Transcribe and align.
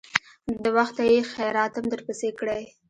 د 0.63 0.65
وخته 0.77 1.03
يې 1.11 1.19
خيراتم 1.33 1.83
درپسې 1.91 2.29
کړى. 2.39 2.61